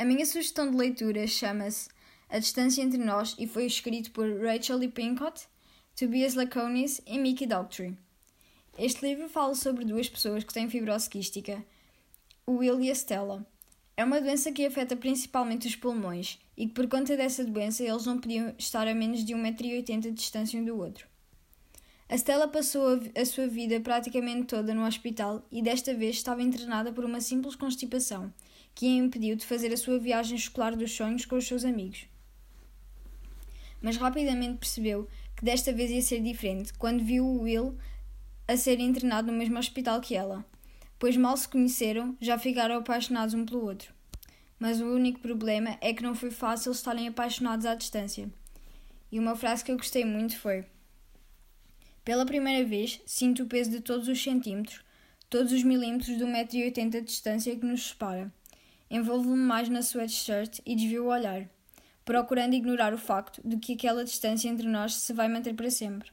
A 0.00 0.04
minha 0.06 0.24
sugestão 0.24 0.70
de 0.70 0.78
leitura 0.78 1.26
chama-se 1.26 1.90
A 2.30 2.38
Distância 2.38 2.80
Entre 2.80 2.96
Nós 2.96 3.36
e 3.38 3.46
foi 3.46 3.66
escrito 3.66 4.10
por 4.12 4.26
Rachel 4.42 4.78
Lee 4.78 4.88
Pincott, 4.88 5.46
Tobias 5.94 6.32
Laconis 6.32 7.02
e 7.06 7.18
Mickey 7.18 7.44
Daltrey. 7.46 7.94
Este 8.78 9.04
livro 9.04 9.28
fala 9.28 9.54
sobre 9.54 9.84
duas 9.84 10.08
pessoas 10.08 10.42
que 10.42 10.54
têm 10.54 10.70
fibrose 10.70 11.06
quística, 11.06 11.62
o 12.46 12.52
Will 12.52 12.80
e 12.80 12.90
a 12.90 12.94
Stella. 12.94 13.46
É 13.94 14.02
uma 14.02 14.22
doença 14.22 14.50
que 14.50 14.64
afeta 14.64 14.96
principalmente 14.96 15.68
os 15.68 15.76
pulmões 15.76 16.38
e 16.56 16.66
que, 16.66 16.72
por 16.72 16.88
conta 16.88 17.14
dessa 17.14 17.44
doença, 17.44 17.84
eles 17.84 18.06
não 18.06 18.18
podiam 18.18 18.54
estar 18.56 18.88
a 18.88 18.94
menos 18.94 19.22
de 19.22 19.34
1,80m 19.34 20.00
de 20.00 20.12
distância 20.12 20.58
um 20.58 20.64
do 20.64 20.78
outro. 20.78 21.06
A 22.10 22.16
Stella 22.16 22.48
passou 22.48 23.00
a 23.16 23.24
sua 23.24 23.46
vida 23.46 23.80
praticamente 23.80 24.48
toda 24.48 24.74
no 24.74 24.84
hospital 24.84 25.46
e 25.50 25.62
desta 25.62 25.94
vez 25.94 26.16
estava 26.16 26.42
internada 26.42 26.92
por 26.92 27.04
uma 27.04 27.20
simples 27.20 27.54
constipação, 27.54 28.32
que 28.74 28.86
a 28.86 28.90
impediu 28.90 29.36
de 29.36 29.46
fazer 29.46 29.72
a 29.72 29.76
sua 29.76 29.98
viagem 29.98 30.36
escolar 30.36 30.76
dos 30.76 30.92
sonhos 30.92 31.24
com 31.24 31.36
os 31.36 31.46
seus 31.46 31.64
amigos. 31.64 32.06
Mas 33.80 33.96
rapidamente 33.96 34.58
percebeu 34.58 35.08
que 35.36 35.44
desta 35.44 35.72
vez 35.72 35.90
ia 35.90 36.02
ser 36.02 36.20
diferente 36.20 36.74
quando 36.74 37.04
viu 37.04 37.24
o 37.24 37.42
Will 37.42 37.78
a 38.46 38.56
ser 38.56 38.80
internado 38.80 39.30
no 39.30 39.38
mesmo 39.38 39.58
hospital 39.58 40.00
que 40.00 40.14
ela 40.14 40.44
pois 41.00 41.16
mal 41.16 41.34
se 41.34 41.48
conheceram, 41.48 42.14
já 42.20 42.38
ficaram 42.38 42.76
apaixonados 42.76 43.34
um 43.34 43.46
pelo 43.46 43.64
outro. 43.64 43.92
Mas 44.58 44.82
o 44.82 44.84
único 44.84 45.18
problema 45.18 45.78
é 45.80 45.94
que 45.94 46.02
não 46.02 46.14
foi 46.14 46.30
fácil 46.30 46.70
estarem 46.70 47.08
apaixonados 47.08 47.64
à 47.64 47.74
distância. 47.74 48.28
E 49.10 49.18
uma 49.18 49.34
frase 49.34 49.64
que 49.64 49.72
eu 49.72 49.78
gostei 49.78 50.04
muito 50.04 50.38
foi: 50.38 50.66
Pela 52.04 52.24
primeira 52.24 52.66
vez, 52.66 53.00
sinto 53.04 53.42
o 53.42 53.46
peso 53.46 53.70
de 53.70 53.80
todos 53.80 54.08
os 54.08 54.22
centímetros, 54.22 54.82
todos 55.28 55.52
os 55.52 55.62
milímetros 55.62 56.16
do 56.16 56.26
1,80m 56.26 56.90
de 56.90 57.00
distância 57.02 57.54
que 57.54 57.64
nos 57.64 57.88
separa. 57.88 58.32
Envolvo-me 58.90 59.42
mais 59.42 59.68
na 59.68 59.80
sweatshirt 59.80 60.60
e 60.66 60.74
desvio 60.74 61.04
o 61.04 61.08
olhar, 61.08 61.48
procurando 62.04 62.54
ignorar 62.54 62.92
o 62.92 62.98
facto 62.98 63.40
de 63.44 63.56
que 63.58 63.74
aquela 63.74 64.04
distância 64.04 64.48
entre 64.48 64.66
nós 64.66 64.94
se 64.94 65.12
vai 65.12 65.28
manter 65.28 65.54
para 65.54 65.70
sempre. 65.70 66.10